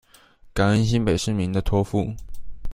[0.51, 2.15] 感恩新北市民的付託